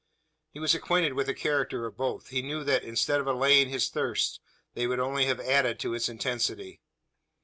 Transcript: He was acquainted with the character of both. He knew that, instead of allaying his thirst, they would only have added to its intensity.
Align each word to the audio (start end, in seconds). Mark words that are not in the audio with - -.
He 0.49 0.59
was 0.59 0.73
acquainted 0.73 1.13
with 1.13 1.27
the 1.27 1.33
character 1.35 1.85
of 1.85 1.95
both. 1.95 2.29
He 2.29 2.41
knew 2.41 2.63
that, 2.63 2.81
instead 2.81 3.19
of 3.19 3.27
allaying 3.27 3.69
his 3.69 3.87
thirst, 3.89 4.39
they 4.73 4.87
would 4.87 4.99
only 4.99 5.25
have 5.25 5.39
added 5.39 5.77
to 5.81 5.93
its 5.93 6.09
intensity. 6.09 6.81